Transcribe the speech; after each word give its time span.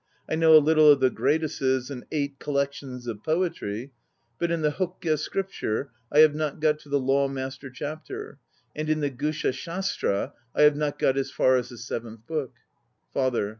I 0.27 0.33
know 0.33 0.55
a 0.57 0.57
little 0.57 0.91
of 0.91 0.99
the 0.99 1.11
graduses 1.11 1.91
and 1.91 2.07
Eight 2.11 2.39
Collections 2.39 3.05
of 3.05 3.21
Poetry; 3.21 3.91
but 4.39 4.49
in 4.49 4.63
the 4.63 4.71
Hokke 4.71 5.15
Scripture 5.15 5.91
I 6.11 6.21
have 6.21 6.33
not 6.33 6.59
got 6.59 6.79
to 6.79 6.89
the 6.89 6.99
Law 6.99 7.27
Master 7.27 7.69
Chapter, 7.69 8.39
and 8.75 8.89
in 8.89 9.01
the 9.01 9.11
Gusha 9.11 9.51
shastra 9.53 10.33
I, 10.55 10.63
have 10.63 10.75
not 10.75 10.97
got 10.97 11.17
as 11.17 11.29
far 11.29 11.55
as 11.55 11.69
the 11.69 11.77
Seventh 11.77 12.25
Book. 12.25 12.55
FATHER. 13.13 13.49